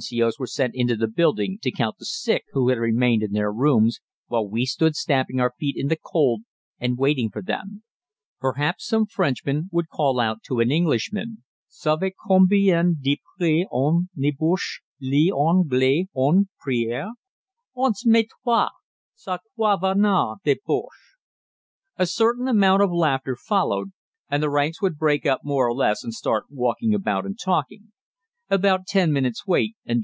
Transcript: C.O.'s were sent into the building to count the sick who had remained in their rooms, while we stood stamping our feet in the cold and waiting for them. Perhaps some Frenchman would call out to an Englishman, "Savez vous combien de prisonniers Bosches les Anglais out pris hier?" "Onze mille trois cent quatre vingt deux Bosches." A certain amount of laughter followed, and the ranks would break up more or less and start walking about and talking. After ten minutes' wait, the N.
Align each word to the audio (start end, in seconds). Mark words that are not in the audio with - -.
C.O.'s 0.00 0.38
were 0.40 0.46
sent 0.48 0.74
into 0.74 0.96
the 0.96 1.06
building 1.08 1.56
to 1.62 1.70
count 1.70 1.96
the 2.00 2.04
sick 2.04 2.44
who 2.52 2.68
had 2.68 2.78
remained 2.78 3.22
in 3.22 3.30
their 3.32 3.52
rooms, 3.52 4.00
while 4.26 4.44
we 4.48 4.64
stood 4.66 4.96
stamping 4.96 5.38
our 5.40 5.52
feet 5.58 5.76
in 5.78 5.86
the 5.88 5.96
cold 5.96 6.40
and 6.80 6.98
waiting 6.98 7.30
for 7.30 7.40
them. 7.42 7.82
Perhaps 8.40 8.86
some 8.88 9.06
Frenchman 9.06 9.68
would 9.72 9.88
call 9.88 10.18
out 10.18 10.38
to 10.46 10.58
an 10.60 10.70
Englishman, 10.72 11.42
"Savez 11.68 12.10
vous 12.12 12.28
combien 12.28 12.96
de 13.00 13.20
prisonniers 13.38 14.34
Bosches 14.38 14.80
les 15.00 15.30
Anglais 15.30 16.08
out 16.18 16.46
pris 16.58 16.86
hier?" 16.86 17.12
"Onze 17.76 18.04
mille 18.06 18.24
trois 18.42 18.70
cent 19.14 19.40
quatre 19.56 19.80
vingt 19.80 20.38
deux 20.44 20.56
Bosches." 20.66 21.14
A 21.98 22.06
certain 22.06 22.48
amount 22.48 22.82
of 22.82 22.90
laughter 22.90 23.36
followed, 23.36 23.92
and 24.28 24.42
the 24.42 24.50
ranks 24.50 24.82
would 24.82 24.98
break 24.98 25.24
up 25.24 25.40
more 25.44 25.68
or 25.68 25.72
less 25.74 26.02
and 26.02 26.12
start 26.12 26.44
walking 26.50 26.92
about 26.94 27.24
and 27.24 27.38
talking. 27.38 27.92
After 28.50 28.78
ten 28.86 29.10
minutes' 29.10 29.46
wait, 29.46 29.74
the 29.86 29.92
N. 29.92 30.02